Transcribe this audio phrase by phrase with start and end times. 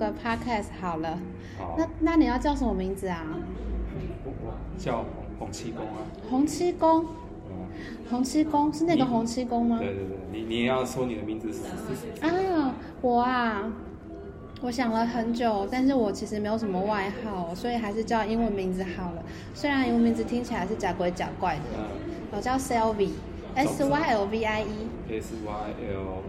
[0.00, 1.18] 个 podcast 好了。
[1.58, 1.76] 好。
[1.78, 3.24] 那那你要叫什么名字啊？
[4.24, 5.04] 我我叫
[5.38, 5.98] 洪七公啊。
[6.28, 7.04] 洪七公。
[7.50, 7.68] 嗯。
[8.10, 9.78] 洪七公是那个洪七公吗？
[9.78, 12.26] 对对对，你你也要说你的名字是是是。
[12.26, 13.70] 啊，我啊，
[14.62, 19.22] 我想了很久，但是我其实没有什么外号，所以还是叫英文名字好了。
[19.54, 21.62] 虽然英文名字听起来是假鬼假怪的。
[21.78, 21.84] 嗯。
[22.32, 25.50] 我叫 Sylvie，S Y L V I E，S Y
[25.92, 26.22] L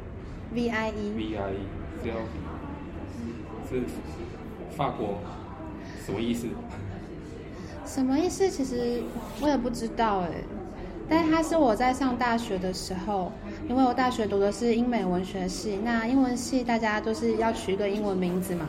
[0.53, 1.55] V I E，V I E。
[2.03, 2.09] 是
[3.79, 3.83] 是
[4.75, 5.19] 法国，
[6.05, 6.47] 什么意思？
[7.85, 8.49] 什么意思？
[8.49, 9.01] 其实
[9.41, 10.29] 我也不知道哎。
[11.09, 13.31] 但是它是我在上大学的时候，
[13.67, 18.65] 因为我大学读的是英美文学系，那英文系大家都是要取一个英文名字嘛。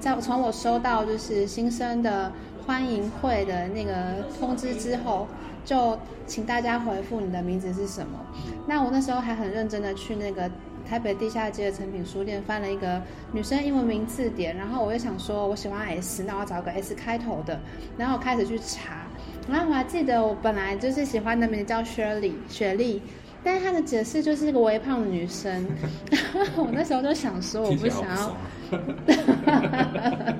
[0.00, 2.32] 在从我收到就是新生的
[2.66, 5.28] 欢迎会的那个通知之后，
[5.64, 5.96] 就
[6.26, 8.18] 请大家回复你的名字是什么。
[8.66, 10.50] 那我那时候还很认真的去那个。
[10.88, 13.00] 台北地下街的诚品书店翻了一个
[13.32, 17.58] 女生英文名字典，然后我就想说，我喜欢 S，那我找个 S 开头的，
[17.96, 19.06] 然后我开始去查，
[19.48, 23.00] 然后我还记得我本来就是喜欢的名字叫 Shirley 雪莉，
[23.42, 25.66] 但是她的解释就是一个微胖的女生，
[26.56, 28.36] 我那时候就想说，我不想要，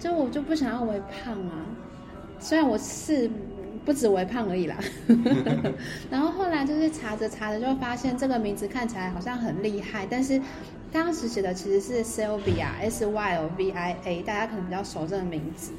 [0.00, 1.64] 就我就不想要微胖啊，
[2.38, 3.30] 虽然我是。
[3.86, 4.76] 不止微胖而已啦，
[6.10, 10.42] 然后后来就是查着查着就发现这个名字看起来好像很厉害，但是
[10.92, 15.70] 当时写的其实是 Sylvia，S Y L V I A，大家可能比较熟这个名字。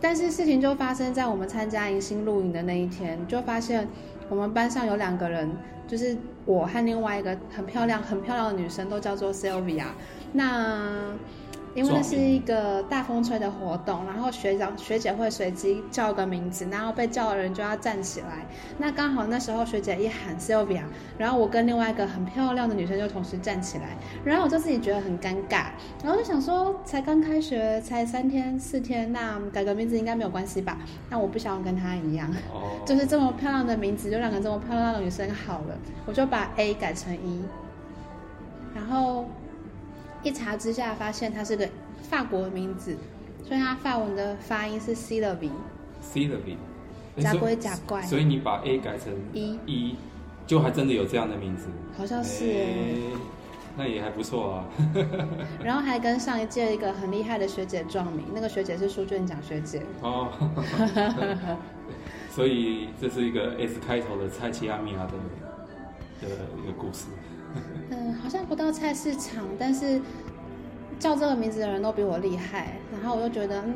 [0.00, 3.86] 但是事情就发生在我们参加迎新露营的那一天，就发现
[4.28, 5.48] 我们班上有两个人，
[5.86, 9.84] 就是我和另外一个很漂亮、很漂亮的女生，都叫做 Sylvia。
[10.32, 11.14] 那
[11.74, 18.46] 因为那是一个大风吹的活动，然后学长学姐会随机叫个名字，然后被叫的人就要站起来。
[18.78, 20.82] 那刚好那时候学姐一喊 Sylvia，
[21.16, 25.66] 然后我跟另外一个很漂亮的女生就同时站起来，然后我就自己觉得很尴尬，
[26.02, 30.78] 然后就想说才刚开学，才三天四天，那改个名字应该没有关系吧？
[31.08, 32.28] 那我不想要跟她一样，
[32.84, 37.44] 就是这么漂亮的名字，就让个这么漂亮的女生好了，我就把 A 改成 E，
[38.74, 39.24] 然后。
[40.22, 41.68] 一查之下，发现它是个
[42.02, 42.96] 法国的名字，
[43.44, 45.50] 所以它法文的发音是 Sylvie。
[46.02, 46.56] Sylvie，
[47.18, 48.02] 假鬼假怪。
[48.02, 49.96] 所以你把 A 改成 E，E，
[50.46, 51.68] 就还真的有这样的名字。
[51.96, 52.66] 好像是耶。
[53.76, 54.64] 那也还不错啊。
[55.62, 59.82] 然后还跟上一届一个很厉害的学姐撞名，那个学姐是书卷奖学姐。
[60.02, 60.28] 哦。
[62.30, 65.12] 所以这是一个 S 开头的蔡奇阿米亚的
[66.28, 67.06] 的一个故事。
[67.90, 70.00] 嗯，好像不到菜市场，但是
[70.98, 73.74] 叫这个名字的人都比我厉害，然后我就觉得，嗯，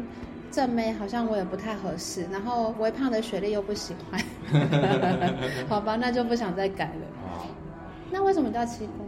[0.51, 4.21] 正妹好像我也不太合适，然后微胖的雪莉又不喜欢，
[5.69, 7.07] 好吧，那就不想再改了。
[7.25, 7.47] 哦，
[8.11, 9.07] 那为什么叫七公？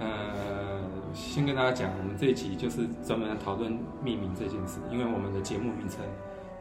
[0.00, 0.82] 呃，
[1.14, 3.70] 先跟大家讲，我们这一集就是专门讨论
[4.02, 5.98] 命名这件事，因为我们的节目名称。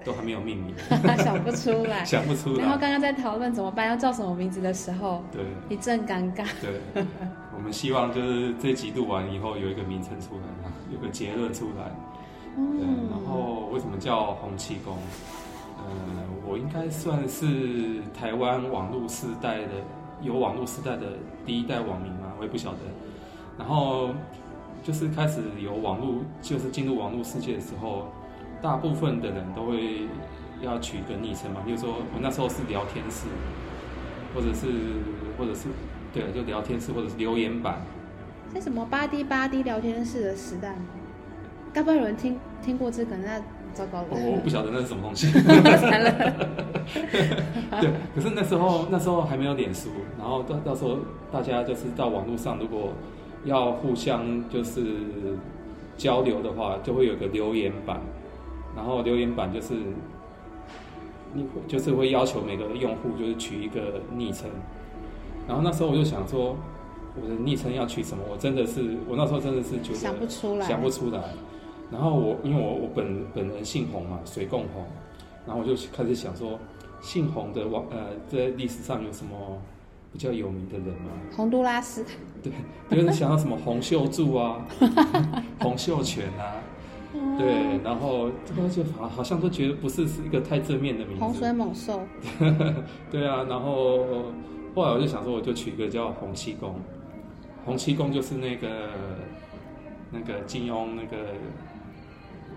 [0.03, 0.75] 都还没有命名，
[1.19, 2.63] 想不出来， 想不出来。
[2.63, 6.45] 然后刚刚在讨论怎么办，要叫什么名字的时候，对，一阵尴尬。
[6.61, 7.05] 对，
[7.55, 11.91] 我们希望就是这集录完以后有一个名称出来，有个结论出来。
[12.57, 14.97] 嗯，然后为什么叫洪七公？
[15.77, 19.67] 呃，我应该算是台湾网络时代的
[20.21, 21.13] 有网络时代的
[21.45, 22.77] 第一代网民嘛，我也不晓得。
[23.57, 24.09] 然后
[24.83, 28.07] 就是开始有网络，就是进入网络世界的时候。
[28.61, 30.07] 大部分的人都会
[30.61, 33.27] 要取一个昵称嘛，比如说我那时候是聊天室，
[34.35, 34.67] 或者是
[35.37, 35.67] 或者是
[36.13, 37.81] 对，就聊天室或者是留言板。
[38.53, 40.85] 在什么八 D 八 D 聊天室的时代吗？
[41.73, 43.15] 该不会有人听听过这个？
[43.17, 43.39] 那
[43.73, 45.31] 糟糕了，我不晓得那是什么东西。
[45.31, 45.41] 了
[47.81, 49.89] 对，可是那时候那时候还没有脸书，
[50.19, 50.97] 然后到到时候
[51.31, 52.91] 大家就是到网络上，如果
[53.45, 54.83] 要互相就是
[55.95, 58.01] 交流的话，就会有个留言板。
[58.75, 59.73] 然后留言板就是，
[61.33, 64.49] 你就是会要求每个用户就是取一个昵称，
[65.47, 66.55] 然后那时候我就想说，
[67.21, 68.23] 我的昵称要取什么？
[68.31, 71.21] 我真的是，我那时候真的是觉得想不出来，想不出来。
[71.91, 74.85] 然后我因为我我本本人姓洪嘛，水共洪，
[75.45, 76.57] 然后我就开始想说，
[77.01, 77.97] 姓洪的网呃，
[78.29, 79.35] 在历史上有什么
[80.13, 81.11] 比较有名的人吗？
[81.35, 82.05] 洪都拉斯。
[82.41, 82.53] 对，
[82.97, 84.65] 就是想到什么洪秀柱啊，
[85.59, 86.60] 洪秀全啊。
[87.41, 91.23] 对，然后这个就好，好像都觉得不是是一个太正面的名字。
[91.23, 92.01] 洪水猛兽。
[93.11, 94.05] 对啊，然后
[94.75, 96.75] 后来我就想说，我就取一个叫洪七公。
[97.65, 98.89] 洪七公就是那个
[100.11, 101.17] 那个金庸那个《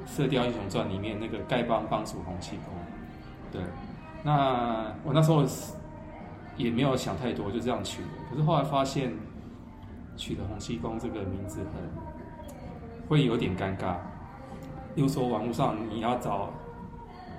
[0.06, 2.74] 射雕英雄传》里面那个丐帮帮主洪七公。
[3.52, 3.62] 对，
[4.22, 5.44] 那我那时候
[6.56, 8.08] 也没有想太多，就这样取的。
[8.30, 9.12] 可是后来发现，
[10.16, 13.96] 取的洪七公这个名字很会有点尴尬。
[14.94, 16.50] 又说网络上你要找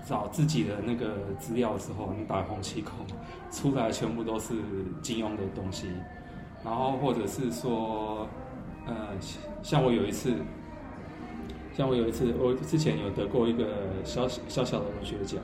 [0.08, 2.92] 找自己的那个资料的时候，你打洪七公
[3.52, 4.54] 出来全部都是
[5.02, 5.88] 金庸的东西，
[6.64, 8.28] 然后或者是说，
[8.86, 8.94] 呃，
[9.64, 10.34] 像我有一次，
[11.74, 13.66] 像我有一次，我之前有得过一个
[14.04, 15.42] 小小小的文学奖。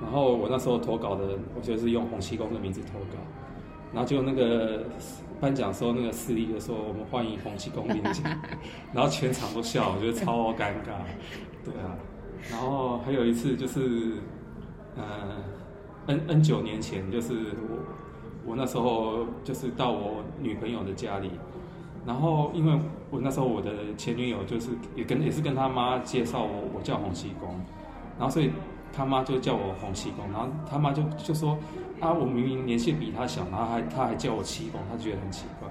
[0.00, 3.18] 然后我那时候投稿的，我就是用洪七公的名字投稿，
[3.92, 4.84] 然后就那个
[5.40, 8.24] 颁奖时候那个司仪就说我们欢迎洪七公领奖，
[8.92, 11.00] 然后全场都笑，我觉得超尴尬，
[11.64, 11.96] 对啊，
[12.50, 14.14] 然后还有一次就是，
[14.96, 15.02] 呃
[16.06, 21.30] ，N N 九年前就是我我那时候就是到我女朋友的家里，
[22.06, 22.78] 然后因为
[23.10, 27.48] 我那时候我的前女友就是也跟也是跟她妈介绍我我叫洪七公，
[28.18, 28.50] 然后所以。
[28.92, 31.56] 他妈就叫我洪七公，然后他妈就就说
[32.00, 35.68] 啊，我明明年纪比他小，然后还他还叫我七公，他觉得很奇怪，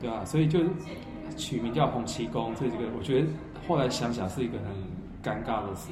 [0.00, 0.60] 对啊，所以就
[1.36, 3.26] 取名叫洪七公，这这个我觉得
[3.66, 4.66] 后来想想是一个很
[5.22, 5.90] 尴尬的事，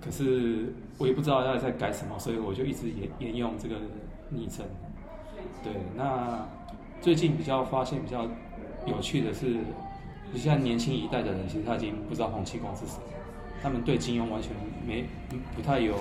[0.00, 3.76] 可是我也不知道要再改什么，所以我就一直沿沿用这个
[4.28, 4.64] 昵称。
[5.62, 6.46] 对，那
[7.00, 8.26] 最近比较发现比较
[8.86, 9.56] 有趣的是，
[10.32, 13.00] 就像年轻一代的人，其实他已经不知道洪七公是谁。
[13.62, 14.52] 他们对金庸完全
[14.86, 15.06] 没
[15.54, 15.94] 不太有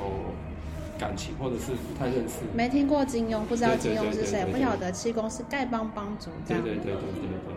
[0.97, 6.63] 感情，或者是不太认识，没听过金庸，不知道金庸是谁，不晓得七公是丐帮帮主这样。
[6.63, 7.55] 对对对对对对。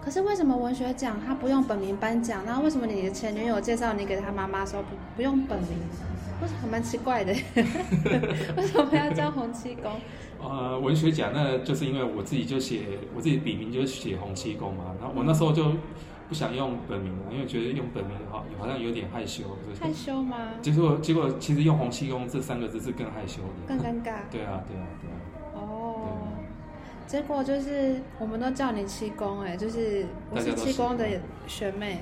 [0.00, 2.42] 可是为什么文学奖他不用本名颁奖？
[2.46, 5.70] 那为什么你的前女友介绍你给他妈妈的时候不不用本名？
[6.42, 7.32] 为什么蛮奇怪的？
[8.56, 9.92] 为什么要叫洪七公？
[10.40, 15.72] 呃，文学奖那就是因为我自己就写我自己笔名就写洪七公嘛，然后我那时候就。
[16.32, 19.44] 不想用本名了，因为觉得用本名的话，好像有点害羞。
[19.78, 20.48] 害羞吗？
[20.62, 24.14] 结果结果，其实用洪七公这三个字是更害羞的，更尴尬。
[24.32, 25.14] 对啊，对啊，对啊。
[25.52, 26.08] 哦。
[27.06, 31.06] 结果就是我们都叫你七公，哎，就是我是七公的
[31.46, 31.98] 学妹，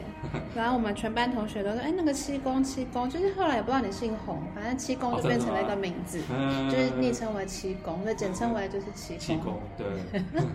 [0.54, 6.20] 然后我们全班同学都说，哎，那个七公七公，就是后来也不知道你姓洪，反正七公就变成了一个名字，
[6.70, 9.18] 就是昵称为七公，就简称为就是七公。
[9.18, 9.86] 七公，对。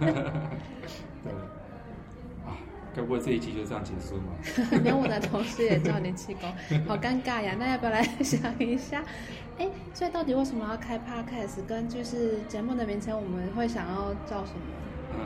[1.25, 1.33] 对。
[2.95, 4.31] 该不会这一集就这样结束吗？
[4.83, 6.50] 连我的同事也叫你气功，
[6.88, 7.56] 好尴尬呀！
[7.59, 9.03] 那要不要来想一下？
[9.59, 11.63] 哎，所以到底为什么要开 Podcast？
[11.68, 14.59] 跟就是节目的名称，我们会想要叫什么？
[15.13, 15.19] 嗯，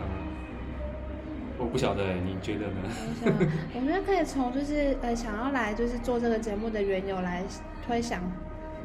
[1.58, 2.82] 我不晓得，你觉得呢？
[2.84, 7.44] 我想，我觉得可以从就是呃想要来就是做这个节目的缘由来
[7.86, 8.22] 推想，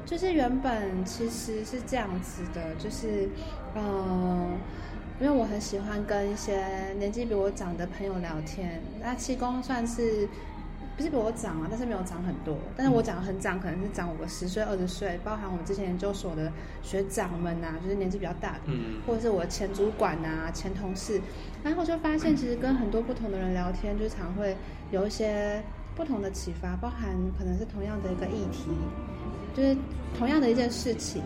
[0.07, 3.29] 就是原本其实是这样子的，就是
[3.75, 4.49] 呃。
[5.21, 10.29] 因为我很喜欢跟一些年纪比我长的朋友聊天，那七公算是
[10.97, 11.69] 不是比我长啊？
[11.71, 16.53] 但是没有长很多，但是我长得很长，可能是长我个十岁、二十岁，包含我们之前研究所的
[16.83, 21.21] 学长们呐、啊，就是年纪比较大的，嗯，或者是我的前主管呐、前同事，
[21.63, 24.57] 然后我就发现，其实跟很多不同的人聊天，就常会
[24.91, 25.63] 有一些
[25.95, 28.71] 不同的启发，包含可能是同样的一个议题，
[29.55, 29.77] 就是
[30.19, 31.23] 同样的一件事情，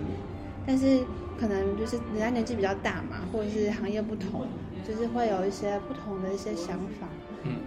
[0.68, 1.00] 但是。
[1.40, 4.44] 可能就是人家年纪比较大嘛，或者是行业不同，
[4.84, 7.06] 就是会有一些不同的一些想法。
[7.44, 7.58] 嗯。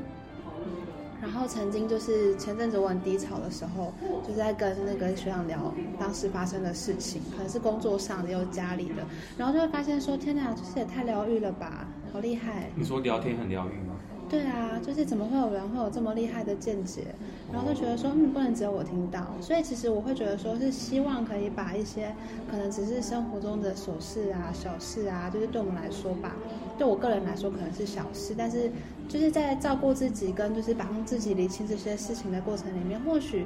[1.22, 3.94] 然后曾经就是前阵子我很低潮的时候，
[4.28, 12.70] 就在跟那个学长聊当时发生的事情，可能是工作上的，又家里的，然后就会发现说：天哪，就是也太疗愈了吧，好厉害！
[12.76, 13.91] 你说聊天很疗愈吗？
[14.32, 17.14] 对啊，就是怎么会有人会有这么厉害的见解，
[17.52, 22.16] 然后就觉得说，嗯，不能只有我听到，所以其实我会觉得说，是希望可以把一些
[22.50, 26.34] 可能只是生活中的琐事啊、小事啊，就是对我们来说吧，
[26.78, 28.72] 对我个人来说可能是小事，但是
[29.10, 33.46] 就是在照顾自己跟就是帮自己理清这些事情的过程里面，或许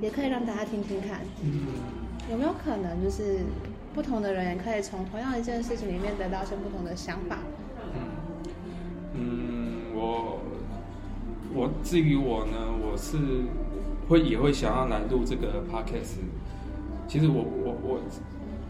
[0.00, 1.20] 也可以让大家听听看，
[2.30, 3.40] 有没有可能就是
[3.92, 7.36] 不同的人也可以从同样一件事情里面得到一些不同的想法。
[10.04, 10.40] 我
[11.54, 13.16] 我至于我呢，我是
[14.08, 16.18] 会也会想要来录这个 podcast。
[17.08, 18.00] 其实我我我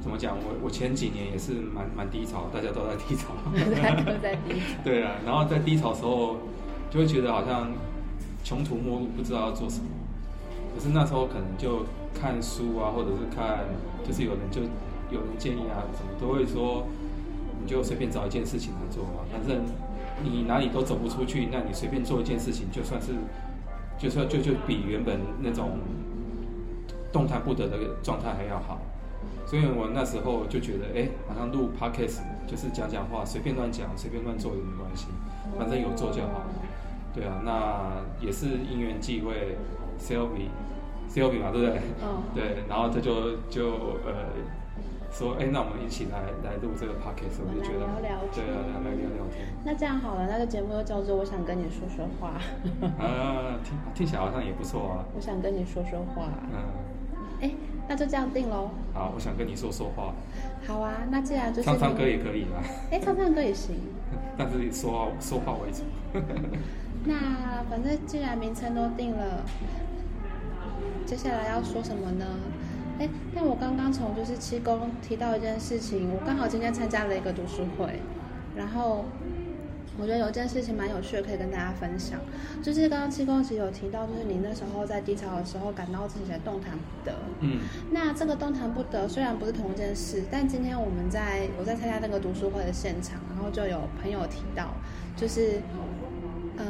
[0.01, 0.37] 怎么讲？
[0.37, 4.67] 我我前几年也是蛮蛮低潮，大家都在低潮， 大家都在低潮。
[4.85, 6.37] 对啊，然后在低潮的时候，
[6.91, 7.73] 就会觉得好像
[8.45, 9.87] 穷途末路，不知道要做什么。
[10.75, 13.65] 可是那时候可能就看书啊，或者是看，
[14.07, 14.61] 就是有人就
[15.11, 16.87] 有人建议啊，什么都会说，
[17.63, 19.65] 你就随便找一件事情来做嘛，反正。
[20.23, 23.13] 你哪里都走不出去，那你随便做一件事情，就算是，
[23.99, 25.79] 就算就就比原本那种
[27.13, 28.81] 动弹不得的状态还要好。
[29.47, 35.07] 所以我那时候就觉得，哎，好像录 podcast 就是讲讲话，随便乱讲，随便乱做也没关系，
[35.59, 36.43] 反正有做就好。
[37.15, 39.57] 对啊，那也是因缘际会
[40.01, 41.81] ，Selby，Selby 嘛，对不对？
[42.03, 42.23] 嗯。
[42.35, 43.71] 对，然后他就就
[44.05, 44.33] 呃
[45.15, 49.47] 说，哎，那我们一起来来录这个 podcast，我就觉得，聊聊对啊，来来聊聊天。
[49.65, 52.35] 那这样好了，那个节目又叫做“我想跟你说说话”。
[52.99, 55.05] 啊，听听起来好像也不错啊。
[55.15, 56.29] 我想跟你说说话。
[56.53, 56.59] 嗯。
[57.41, 57.51] 哎，
[57.89, 58.71] 那就这样定喽。
[58.93, 60.13] 好，我想跟你说说话。
[60.67, 62.59] 好啊，那既然就是唱唱歌也可以啦。
[62.91, 63.77] 哎，唱唱歌也行。
[64.37, 65.85] 但是说话说话为主。
[67.05, 69.45] 那反正既然名称都定了，
[71.07, 72.27] 接下来要说什么呢？
[72.99, 77.99] 哎，但我刚刚从就是七公提到一件事情，我刚好今天参加了一个读书会，
[78.57, 79.05] 然后
[79.99, 82.21] 我觉得有一件事情蛮有趣的，可以跟大家分享。
[82.63, 87.13] 就是刚刚七公其实有提到，就是你那时候在低潮的时候，感到自己的动弹不得。
[87.41, 87.59] 嗯。
[87.91, 94.69] 那这个动弹不得虽然不是同一件事，但今天我们在我在参加那个读书会的现场，然后就有朋友提到，
[95.17, 95.61] 就是
[96.57, 96.65] 呃。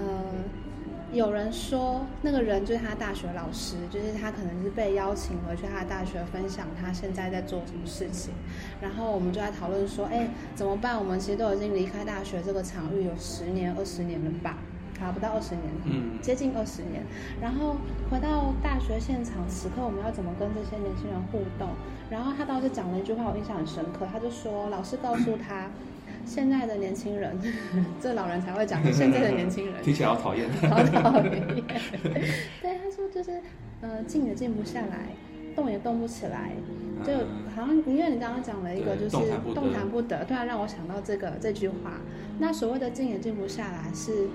[1.15, 8.35] 有人说，那个人就是他大学老师，就是他可能是被邀请回去他的大学分享他现在在做什么事情。
[8.81, 10.99] 然后我们就在讨论说，哎，怎么办？
[10.99, 14.59] 我们其实都已经离开大学这个场域有十年、二十年了吧？
[14.99, 17.05] 好，不到二十年，嗯，接近二十年。
[17.41, 17.77] 然后
[18.11, 21.69] 回到大学现场，此刻我们要怎么跟这些年轻人互动？
[22.11, 24.05] 然后他倒是讲了一句话，我印象很深刻。
[24.13, 25.71] 他就说，老师告诉他。
[26.27, 27.37] 现在的年轻人，
[28.01, 28.81] 这老人才会讲。
[28.93, 31.31] 现在的年轻人听起来好讨厌， 好讨厌。
[32.63, 33.41] 对，他说就是，
[33.81, 35.09] 呃，静也静不下来，
[35.55, 36.53] 动也动不起来，
[37.05, 37.13] 就
[37.55, 42.01] 好像因为你刚刚讲了一个，就是动弹，动弹不得，突然让我想到这个这句话。
[42.39, 44.29] 那所谓的静也静不下来是。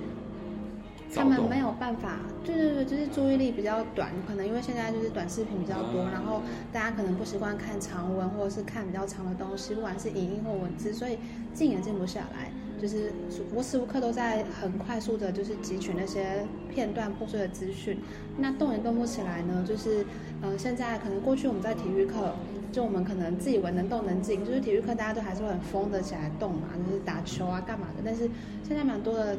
[1.14, 11.18] 他们没有办法，对对对，就是注意力比较短，可能因为现在就是短视频比较多，然后大家可能不习惯看长文或者是看比较长的东西，不管是影音或文字，所以
[11.54, 13.12] 静也静不下来，就是
[13.54, 17.98] 无时无刻都在很快速的，就是汲取那些片段破碎的资讯。
[18.38, 20.06] 那动也动不起来呢，就是
[20.42, 22.36] 呃，现在可能过去我们在体育课，
[22.72, 28.30] 就我们可能自以为能动能静，就是体育课大家都还是会很疯的起来动嘛，就是打球啊干嘛的，但是
[28.64, 29.36] 现在蛮多的。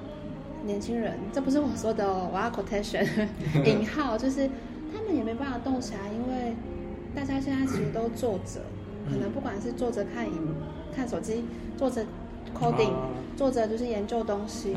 [0.65, 3.07] 年轻人，这不是我说的哦，我要 quotation
[3.65, 4.49] 引号，就是
[4.93, 6.55] 他们也没办法动起来，因为
[7.15, 8.61] 大家现在其实都坐着，
[9.11, 10.55] 可能不管是坐着看影、
[10.95, 11.45] 看手机，
[11.77, 12.05] 坐着
[12.55, 12.93] coding，
[13.37, 14.75] 坐着就是研究东西，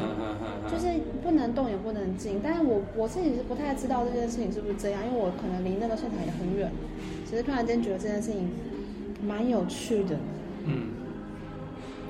[0.72, 0.88] 就是
[1.22, 2.40] 不能动也不能静。
[2.44, 6.72] 但是我我自己是不太知道这件事情是不是这样，因为我可能离那个现场也很远，
[7.30, 8.50] 只是突然间觉得这件事情
[9.26, 10.18] 蛮有趣的。
[10.66, 10.92] 嗯，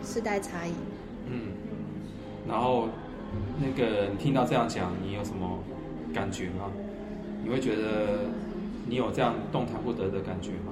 [0.03, 0.73] 世代差异。
[1.27, 1.51] 嗯，
[2.47, 2.87] 然后。
[3.59, 5.59] 那个，你听到这样讲，你有什么
[6.13, 6.71] 感觉吗？
[7.43, 8.19] 你会觉得
[8.87, 10.71] 你有这样动弹不得的感觉吗？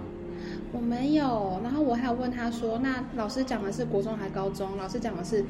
[0.71, 1.59] 我没有。
[1.63, 5.43] 然后我还有问他说：“那老师讲的是国中还高中？”老师讲的是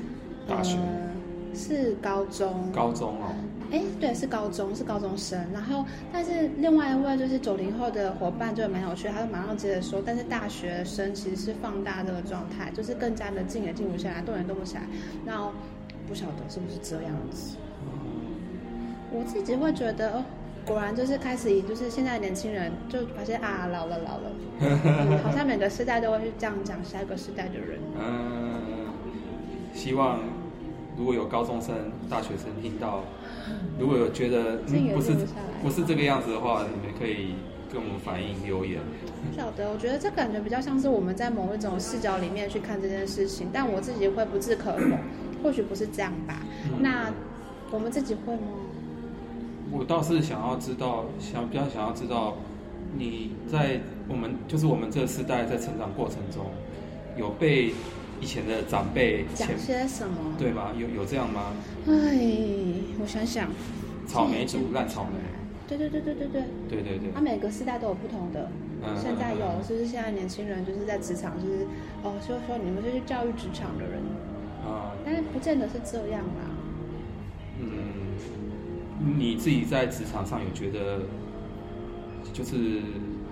[0.47, 2.71] 大学，呃，是高中。
[2.73, 3.35] 高中哦。
[3.71, 5.39] 哎，对，是高中，是高中生。
[5.53, 14.81] 然后，但是另外一位就是九零后的伙伴就蛮有趣，他就马上接着说：“但是大学生其实是放大这个状态，就是更加的静也静不下来，动也动不起来。”
[15.25, 15.51] 然后。
[16.11, 17.55] 不晓得是不是这样子，
[19.13, 20.25] 我自己会觉得，哦，
[20.65, 27.79] 果然就是开始就是现在年轻人就发现啊，老了老了，嗯， 好像每个时代都会去这样讲下一个时代的人。
[27.97, 28.89] 嗯，
[29.73, 30.19] 希望
[30.97, 31.73] 如果有高中生、
[32.09, 33.05] 大学生听到，
[33.79, 35.13] 如果有觉得嗯不是
[35.63, 37.35] 不是这个样子的话，你们可以
[37.71, 38.81] 跟我们反映留言。
[39.29, 44.97] 不晓得，我觉得这感觉比较像是我们在某一种视角里面去看这件事情，但我自己会不置可否。
[45.41, 47.11] 或许不是这样吧，嗯、那
[47.71, 48.41] 我们自己会吗？
[49.71, 52.35] 我倒是想要知道，想比较想要知道，
[52.97, 53.79] 你在
[54.09, 56.45] 我们就是我们这个时代在成长过程中，
[57.17, 57.73] 有被
[58.19, 60.35] 以前的长辈讲些什么？
[60.37, 60.73] 对吧？
[60.77, 61.53] 有有这样吗？
[61.87, 61.93] 哎，
[62.99, 63.47] 我想想，
[64.05, 65.19] 草莓族烂草莓。
[65.67, 66.43] 对对对对对对。
[66.67, 67.11] 对对对。
[67.13, 68.51] 他、啊、每个时代都有不同的。
[68.83, 68.93] 嗯。
[69.01, 71.65] 现在有，就是现在年轻人就是在职场，就是
[72.03, 74.01] 哦，就是说你们就是教育职场的人。
[74.63, 76.49] 啊，但是不见得是这样啦。
[77.59, 78.15] 嗯，
[79.17, 80.99] 你自己在职场上有觉得，
[82.33, 82.81] 就是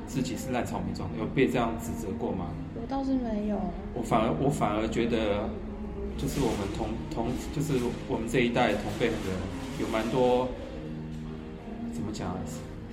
[0.08, 2.48] 自己是烂草莓状，有被这样指责过吗？
[2.76, 3.58] 我倒是没有。
[3.94, 5.50] 我反而我反而觉得，
[6.18, 7.74] 就是我们同同就是
[8.08, 9.38] 我们这一代同辈的人，
[9.80, 10.48] 有蛮多，
[11.94, 12.36] 怎么讲？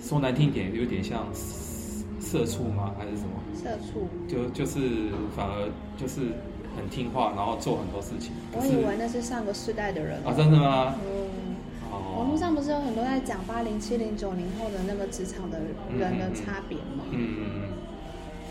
[0.02, 1.26] 说难听点，有点像
[2.20, 2.94] 社畜吗？
[2.98, 3.30] 还是什么？
[3.54, 4.08] 社畜。
[4.28, 6.32] 就就是反而就是。
[6.76, 8.32] 很听话，然后做很多事情。
[8.52, 10.94] 我以为那是上个世代的人啊，真的吗？
[11.02, 11.56] 嗯。
[11.90, 12.18] 哦。
[12.18, 15.58] 网络上不是有很多在讲八零、七零、九零后的那个职场的
[15.98, 17.04] 人的差别吗？
[17.10, 17.62] 嗯嗯嗯。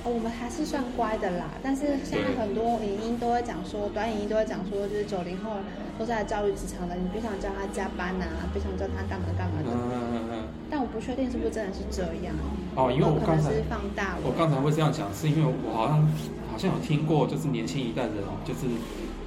[0.05, 5.50] 哦，我们还是算乖的啦，但是现在很多影音都会讲说，短影音都会讲说，就是九零后
[5.98, 9.74] 都是来教育职场的，你不想叫他加班呐、啊，不想叫他干嘛干嘛的。
[9.74, 10.44] 嗯嗯嗯嗯。
[10.70, 12.36] 但我不确定是不是真的是这样。
[12.75, 14.22] 哦，因为我刚才是放大了。
[14.24, 16.08] 我刚才会这样讲，是因为我好像。
[16.55, 18.62] 好像有听过，就是年轻一代的人，就是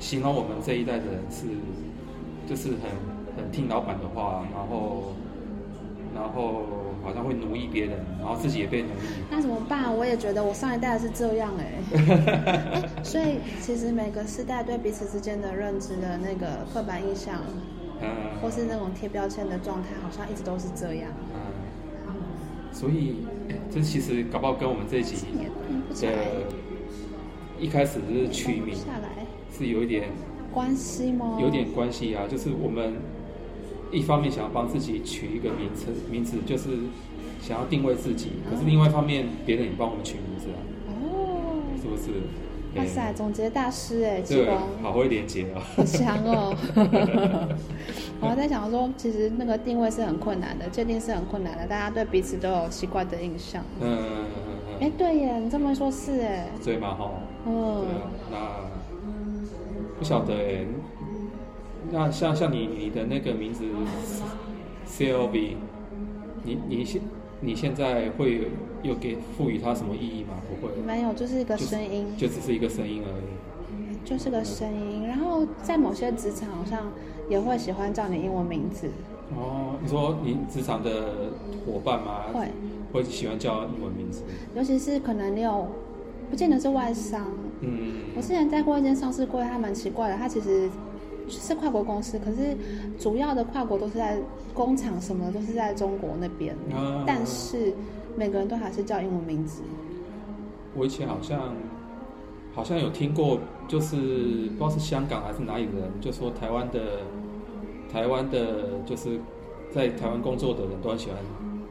[0.00, 1.44] 形容我们这一代的人是，
[2.49, 2.88] 就是很
[3.37, 5.12] 很听老板的话，然后
[6.14, 6.64] 然后
[7.04, 9.20] 好像会奴役别人，然后自己也被奴役。
[9.30, 9.94] 那怎么办？
[9.94, 13.04] 我也觉得我上一代是这样哎、 欸。
[13.04, 17.42] 所以其实每个世代对彼此之间的认知的那个刻板印象，
[18.00, 21.11] 嗯，或是那种贴标签的状态，好像一直都是这样。
[21.35, 23.16] 嗯，所以。
[23.70, 26.08] 这其实搞不好跟我们这一集的
[27.61, 28.75] 一开始是取名
[29.57, 30.09] 是有一点
[30.53, 31.38] 关系吗？
[31.41, 32.95] 有点关系啊，就是我们
[33.91, 36.71] 一方面想要帮自己取一个名称，名字就是
[37.41, 40.59] 想要定位自己，可是另外一方面别人也帮我们取名字啊。
[40.88, 42.21] 哦，是不是？
[42.77, 46.55] 哇塞，总结大师哎，这个好会连结啊，好强哦。
[48.21, 53.65] 我还在想说，其实那个定位是很困难的，界定是很困难的，大家对彼此都有奇怪的印象。
[53.81, 53.99] 嗯
[54.80, 56.49] 哎，对耶，你这么说，是哎。
[56.64, 57.11] 对嘛哈。
[57.47, 57.85] 嗯。
[57.85, 58.37] 对啊那
[59.99, 60.64] 不晓得哎，
[61.90, 63.64] 那像像你你的那个名字
[64.87, 65.54] CLB，
[66.44, 67.02] 你你现
[67.40, 68.50] 你现在会
[68.82, 70.35] 有给赋予它什么意义吗？
[70.49, 70.73] 不会。
[70.87, 72.06] 没有，就是一个声音。
[72.16, 73.25] 就只是一个声音而已。
[74.04, 76.90] 就是个声音，然后在某些职场好像
[77.28, 78.88] 也会喜欢叫你英文名字。
[79.37, 80.90] 哦，你说你职场的
[81.64, 82.25] 伙伴吗？
[82.32, 82.49] 会，
[82.92, 84.23] 会喜欢叫英文名字。
[84.54, 85.66] 尤其是可能你有，
[86.30, 87.26] 不见得是外商。
[87.61, 87.94] 嗯。
[88.16, 90.68] 我之前在过一间上市柜，它蛮奇怪的，它其实
[91.28, 92.56] 是跨国公司，可是
[92.99, 94.18] 主要的跨国都是在
[94.54, 97.75] 工厂什么的都是在中国那边，啊，但是
[98.16, 99.62] 每个人都还是叫英文名字。
[100.75, 101.54] 我以前好像。
[102.54, 107.02] 好像有听过，就是不知道是香港还是哪里的人，就说台湾的
[107.92, 109.18] 台湾的，就是
[109.75, 111.16] 在台湾工作的人都很喜欢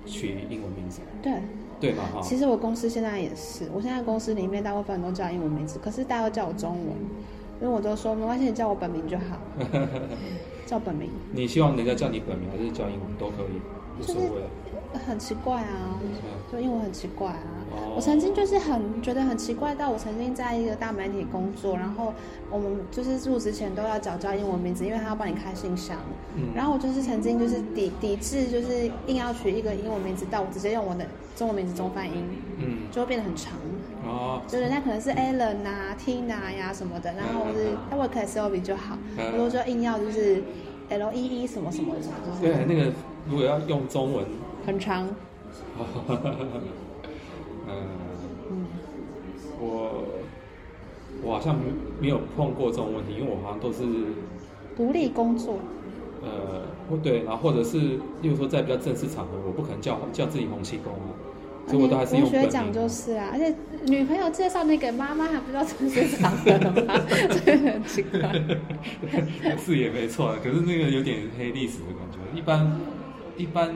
[0.05, 1.01] 取英文名字。
[1.21, 1.33] 对，
[1.79, 2.21] 对嘛哈。
[2.21, 6.87] 其实我公司现在也是，我现在公司里面大部分都叫英文名字，可是大家都叫我中文，
[7.61, 9.37] 因为我都说没关系，你叫我本名就好。
[10.65, 11.09] 叫本名。
[11.31, 14.41] 你希望人家叫你本名还是叫英文都可以，无所谓。
[15.05, 15.99] 很奇怪啊，
[16.51, 17.56] 就英文很奇怪啊。
[17.95, 22.13] 我曾经就是很觉得很奇怪，到我曾经在一个大媒体工作，然后
[22.51, 25.97] 我们就是入职前都要缴交英文名字，因为他要帮你开信箱。
[26.55, 32.23] 然后我就是曾经就是抵抵制，就是硬要取一个英文名字，到我直接用我的中文名字中翻英，
[32.59, 33.53] 嗯，就会变得很长。
[34.05, 38.97] 哦，就人家可能是 Alan 啊、Tina 呀什么的，然后是那我可以 Sylvie 就好，
[39.37, 40.43] 我就硬要就是
[40.89, 42.01] L E E 什么什么的。
[42.39, 42.93] 对，那个
[43.27, 44.23] 如果要用中文。
[44.65, 45.07] 很长。
[49.59, 50.03] 我
[51.23, 51.55] 我好像
[51.99, 53.83] 没有碰过这种问题，因为我好像都是
[54.75, 55.57] 独立工作。
[56.23, 57.77] 呃，或对，然后或者是，
[58.21, 61.09] 例如说在比较正式场合，我不可能叫叫自己洪七公啊，
[61.67, 62.41] 所以我都还是用本名。
[62.41, 63.53] 学讲就是啊，而且
[63.85, 66.51] 女朋友介绍你给妈妈还不知道正式场合
[66.81, 66.93] 吗？
[67.45, 68.19] 这很奇怪。
[69.57, 72.17] 是也没错，可是那个有点黑历史的感觉。
[72.37, 72.79] 一般
[73.37, 73.73] 一般。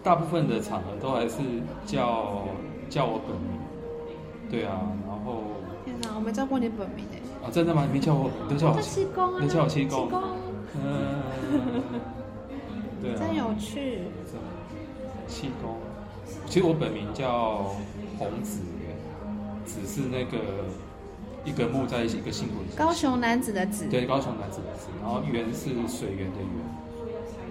[0.00, 1.38] 大部分的场合都还是
[1.84, 2.46] 叫
[2.88, 3.58] 叫我本名，
[4.50, 5.42] 对啊，然后
[5.84, 7.46] 天哪，我没叫过你本名哎！
[7.46, 7.84] 啊，真的吗？
[7.86, 10.08] 你没叫我，你都叫我七公啊，你叫我七公，
[10.82, 11.22] 嗯，
[13.02, 14.00] 对啊，真有趣。
[15.26, 15.76] 七公，
[16.46, 17.74] 其实我本名叫
[18.18, 18.96] 洪子源，
[19.66, 20.38] 子是那个
[21.44, 26.48] 一个木在一起一个姓的高雄男子的子，对，高雄男子的子，然后源是水源的源。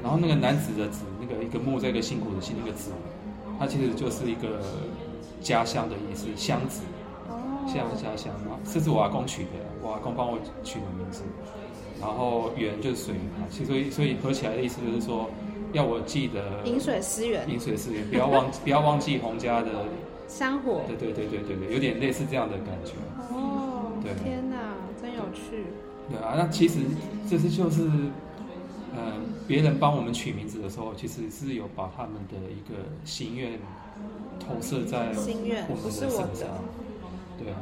[0.02, 2.91] 然后那个男子的子，那个一个木，在一个辛苦的辛，那个子，
[3.60, 4.62] 它其实就是一个
[5.47, 6.81] 家乡的意思，乡子，
[7.65, 8.60] 乡家乡嘛。
[8.69, 9.49] 这是我阿公取的，
[9.81, 11.23] 我阿公帮我取的名字。
[12.01, 15.29] 然后源就是水嘛，其实所以所以合起来的意思就是说，
[15.71, 19.86] 要我记得饮水思源，饮水思源，不要忘 不要忘记洪家的
[20.27, 20.81] 山火。
[20.86, 22.91] 对对对对对对，有点类似这样的感觉。
[23.31, 24.57] 哦，对，天哪，
[25.01, 25.63] 真有趣。
[26.10, 26.79] 对啊，那其实
[27.29, 27.89] 这是就是。
[28.95, 29.13] 呃，
[29.47, 33.51] 别人帮我们取名字的时候，其实是有把他们的一个心愿
[34.39, 36.47] 投射在心愿，不是我的。
[37.38, 37.57] 对啊，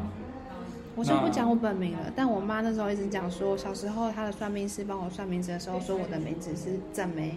[0.96, 2.12] 我就不讲我本名了。
[2.16, 7.36] 但我妈那时候一直讲说，小时候她的算命师帮我算名字的时候，说我的名字是正梅，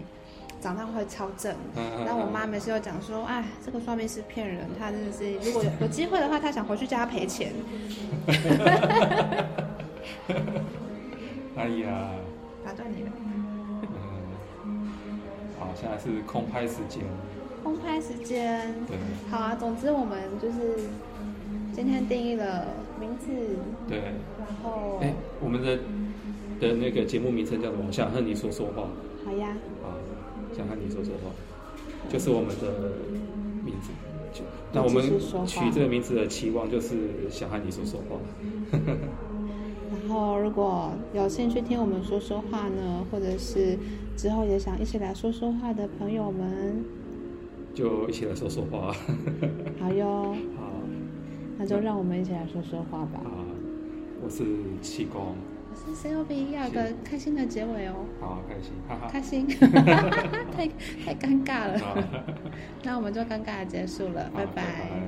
[0.61, 1.55] 长大会超正。
[2.05, 7.53] 然后我妈每次又讲说，哎，这个算命师骗人，他真的是，如果有有机会的话，他想回去叫他赔钱。
[11.57, 12.11] 哎呀，
[12.65, 13.11] 打断你了。
[15.75, 17.05] 现在是空拍时间，
[17.63, 18.97] 空拍时间，对，
[19.31, 19.55] 好啊。
[19.55, 20.89] 总之，我们就是
[21.75, 22.67] 今天定义了
[23.01, 23.27] 名字，
[23.89, 25.79] 对，然后，哎，我们的
[26.61, 27.85] 的那个节目名称叫什么？
[27.87, 28.89] 我想和你说说话。
[29.25, 29.57] 好呀。
[29.83, 29.95] 啊，
[30.57, 31.31] 想和你说说话，
[32.09, 32.93] 就是我们的
[33.65, 33.91] 名字。
[34.33, 35.03] 就那我们
[35.47, 36.97] 取这个名字的期望就是
[37.31, 38.19] 想和你说说话。
[39.91, 43.77] 然后，如果有兴趣听我们说说话呢，或者是
[44.17, 46.85] 之后也想一起来说说话的朋友们，
[47.79, 48.93] 就一起来说说话。
[49.79, 50.35] 好哟。
[50.57, 50.83] 好。
[51.57, 53.21] 那就让我们一起来说说话吧。
[53.25, 53.31] 啊，
[54.21, 54.45] 我是
[54.83, 55.37] 气功。
[55.71, 57.95] 我是 COB，要个开心的结尾哦。
[58.21, 59.07] 好，开心，哈哈。
[59.09, 59.47] 开心，
[60.51, 60.67] 太
[61.05, 62.05] 太尴尬了。
[62.83, 64.55] 那我们就尴尬的结束了，拜拜。
[64.57, 65.08] 拜拜。